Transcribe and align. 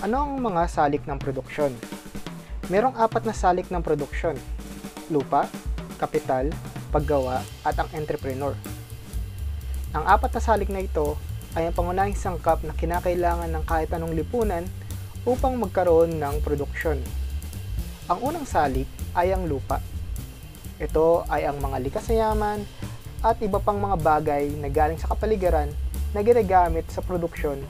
Ano 0.00 0.24
ang 0.24 0.40
mga 0.40 0.64
salik 0.64 1.04
ng 1.04 1.20
produksyon? 1.20 1.76
Merong 2.72 2.96
apat 2.96 3.20
na 3.28 3.36
salik 3.36 3.68
ng 3.68 3.84
produksyon. 3.84 4.32
Lupa, 5.12 5.44
kapital, 6.00 6.48
paggawa, 6.88 7.44
at 7.68 7.76
ang 7.76 7.84
entrepreneur. 7.92 8.56
Ang 9.92 10.04
apat 10.08 10.32
na 10.32 10.40
salik 10.40 10.72
na 10.72 10.80
ito 10.80 11.20
ay 11.52 11.68
ang 11.68 11.76
pangunahing 11.76 12.16
sangkap 12.16 12.64
na 12.64 12.72
kinakailangan 12.72 13.52
ng 13.52 13.64
kahit 13.68 13.92
anong 13.92 14.16
lipunan 14.16 14.64
upang 15.28 15.60
magkaroon 15.60 16.16
ng 16.16 16.40
produksyon. 16.40 16.96
Ang 18.08 18.24
unang 18.24 18.48
salik 18.48 18.88
ay 19.12 19.36
ang 19.36 19.44
lupa. 19.44 19.84
Ito 20.80 21.28
ay 21.28 21.44
ang 21.44 21.60
mga 21.60 21.76
likas 21.76 22.08
na 22.08 22.24
yaman 22.24 22.64
at 23.20 23.36
iba 23.44 23.60
pang 23.60 23.76
mga 23.76 24.00
bagay 24.00 24.48
na 24.64 24.72
galing 24.72 24.96
sa 24.96 25.12
kapaligiran 25.12 25.68
na 26.16 26.24
ginagamit 26.24 26.88
sa 26.88 27.04
produksyon 27.04 27.60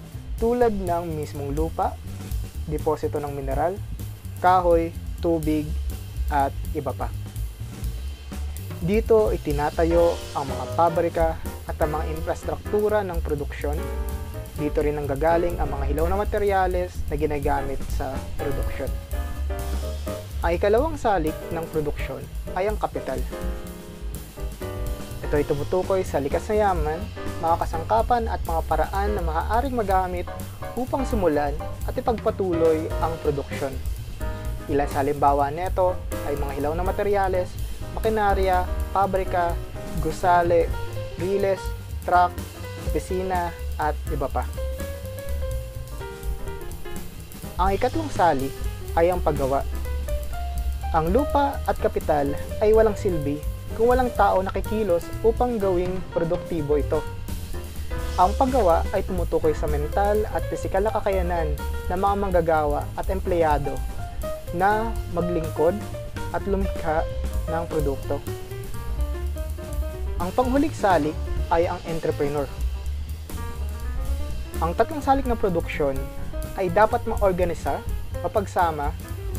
tulad 0.41 0.73
ng 0.73 1.21
mismong 1.21 1.53
lupa, 1.53 1.93
deposito 2.71 3.19
ng 3.19 3.35
mineral, 3.35 3.75
kahoy, 4.39 4.95
tubig, 5.19 5.67
at 6.31 6.55
iba 6.73 6.95
pa. 6.95 7.11
Dito 8.81 9.29
itinatayo 9.29 10.17
ang 10.33 10.49
mga 10.49 10.65
pabrika 10.73 11.29
at 11.69 11.77
ang 11.85 12.01
mga 12.01 12.17
infrastruktura 12.17 13.05
ng 13.05 13.21
produksyon. 13.21 13.77
Dito 14.57 14.81
rin 14.81 14.97
ang 14.97 15.05
gagaling 15.05 15.61
ang 15.61 15.69
mga 15.69 15.85
hilaw 15.93 16.07
na 16.09 16.17
materyales 16.17 16.97
na 17.13 17.19
ginagamit 17.21 17.83
sa 17.93 18.17
produksyon. 18.41 18.89
Ang 20.41 20.57
ikalawang 20.57 20.97
salik 20.97 21.37
ng 21.53 21.65
produksyon 21.69 22.25
ay 22.57 22.73
ang 22.73 22.81
kapital. 22.81 23.21
Ito 25.21 25.35
ay 25.37 25.45
tumutukoy 25.45 26.01
sa 26.01 26.17
likas 26.17 26.49
na 26.49 26.65
yaman, 26.65 26.99
mga 27.41 27.57
kasangkapan 27.57 28.29
at 28.29 28.45
mga 28.45 28.63
paraan 28.69 29.17
na 29.17 29.23
maaaring 29.25 29.73
magamit 29.73 30.29
upang 30.77 31.09
simulan 31.09 31.57
at 31.89 31.97
ipagpatuloy 31.97 32.85
ang 33.01 33.13
produksyon. 33.25 33.73
Ilan 34.69 34.89
sa 34.93 35.01
halimbawa 35.01 35.49
nito 35.49 35.97
ay 36.29 36.37
mga 36.37 36.53
hilaw 36.61 36.73
na 36.77 36.85
materyales, 36.85 37.49
makinarya, 37.97 38.69
pabrika, 38.93 39.57
gusali, 40.05 40.69
riles, 41.17 41.65
truck, 42.05 42.31
opisina, 42.87 43.51
at 43.81 43.97
iba 44.13 44.29
pa. 44.29 44.45
Ang 47.57 47.77
ikatlong 47.77 48.13
sali 48.13 48.53
ay 49.01 49.09
ang 49.09 49.25
paggawa. 49.25 49.65
Ang 50.93 51.09
lupa 51.09 51.57
at 51.65 51.81
kapital 51.81 52.37
ay 52.61 52.77
walang 52.77 52.99
silbi 52.99 53.41
kung 53.81 53.89
walang 53.97 54.13
tao 54.13 54.45
nakikilos 54.45 55.09
upang 55.25 55.57
gawing 55.57 56.03
produktibo 56.13 56.77
ito. 56.77 57.01
Ang 58.21 58.37
paggawa 58.37 58.85
ay 58.93 59.01
tumutukoy 59.01 59.57
sa 59.57 59.65
mental 59.65 60.29
at 60.37 60.45
pisikal 60.53 60.85
na 60.85 60.93
kakayanan 60.93 61.57
ng 61.89 61.97
mga 61.97 62.17
manggagawa 62.21 62.85
at 62.93 63.09
empleyado 63.09 63.73
na 64.53 64.93
maglingkod 65.17 65.73
at 66.29 66.45
lumikha 66.45 67.01
ng 67.49 67.65
produkto. 67.65 68.21
Ang 70.21 70.29
panghuling 70.37 70.77
salik 70.77 71.17
ay 71.49 71.65
ang 71.65 71.81
entrepreneur. 71.89 72.45
Ang 74.61 74.77
tatlong 74.77 75.01
salik 75.01 75.25
ng 75.25 75.41
produksyon 75.41 75.97
ay 76.61 76.69
dapat 76.69 77.01
maorganisa, 77.09 77.81
mapagsama 78.21 78.93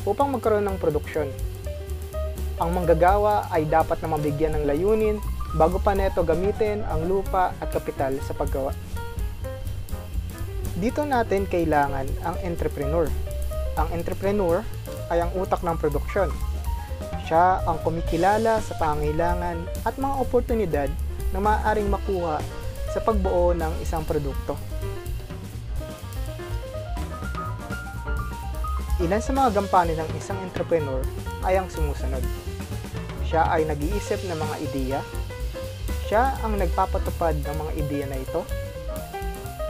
upang 0.09 0.33
magkaroon 0.33 0.65
ng 0.65 0.81
produksyon. 0.81 1.29
Ang 2.57 2.73
manggagawa 2.73 3.45
ay 3.53 3.61
dapat 3.69 4.01
na 4.01 4.17
mabigyan 4.17 4.57
ng 4.57 4.65
layunin 4.65 5.21
bago 5.55 5.83
pa 5.83 5.91
neto 5.91 6.23
gamitin 6.23 6.83
ang 6.87 7.07
lupa 7.07 7.51
at 7.59 7.71
kapital 7.71 8.15
sa 8.23 8.31
paggawa. 8.31 8.71
Dito 10.79 11.03
natin 11.03 11.45
kailangan 11.45 12.07
ang 12.23 12.35
entrepreneur. 12.41 13.05
Ang 13.75 13.87
entrepreneur 13.91 14.63
ay 15.11 15.19
ang 15.21 15.31
utak 15.35 15.59
ng 15.61 15.75
produksyon. 15.75 16.31
Siya 17.27 17.63
ang 17.67 17.79
kumikilala 17.83 18.63
sa 18.63 18.73
pangailangan 18.79 19.63
at 19.83 19.95
mga 19.99 20.15
oportunidad 20.19 20.89
na 21.35 21.39
maaaring 21.39 21.87
makuha 21.87 22.39
sa 22.91 22.99
pagbuo 22.99 23.55
ng 23.55 23.71
isang 23.83 24.03
produkto. 24.03 24.55
Ilan 29.01 29.17
sa 29.17 29.33
mga 29.33 29.49
gampanin 29.57 29.97
ng 29.97 30.09
isang 30.13 30.37
entrepreneur 30.45 31.01
ay 31.41 31.57
ang 31.57 31.65
sumusunod. 31.71 32.21
Siya 33.25 33.49
ay 33.49 33.65
nag-iisip 33.65 34.21
ng 34.29 34.37
mga 34.37 34.55
ideya. 34.61 34.99
Siya 36.11 36.35
ang 36.43 36.59
nagpapatupad 36.59 37.39
ng 37.39 37.55
mga 37.55 37.71
ideya 37.79 38.05
na 38.11 38.19
ito. 38.19 38.43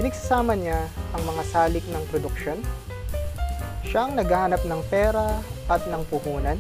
Pinagsasama 0.02 0.58
niya 0.58 0.90
ang 1.14 1.22
mga 1.22 1.44
salik 1.54 1.86
ng 1.86 2.02
produksyon. 2.10 2.58
Siya 3.86 4.10
ang 4.10 4.18
naghahanap 4.18 4.66
ng 4.66 4.82
pera 4.90 5.38
at 5.70 5.86
ng 5.86 6.02
puhunan. 6.10 6.58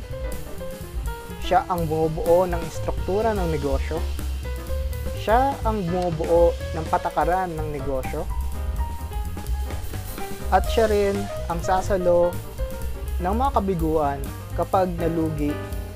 Siya 1.41 1.65
ang 1.65 1.89
bumubuo 1.89 2.45
ng 2.45 2.61
struktura 2.69 3.33
ng 3.33 3.49
negosyo. 3.49 3.97
Siya 5.17 5.57
ang 5.65 5.81
bumubuo 5.81 6.53
ng 6.77 6.85
patakaran 6.85 7.49
ng 7.49 7.73
negosyo. 7.73 8.29
At 10.53 10.69
siya 10.69 10.93
rin 10.93 11.17
ang 11.49 11.57
sasalo 11.57 12.29
ng 13.17 13.33
mga 13.33 13.49
kabiguan 13.57 14.21
kapag 14.53 14.93
nalugi 14.93 15.49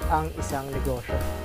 ang 0.09 0.33
isang 0.41 0.65
negosyo. 0.73 1.44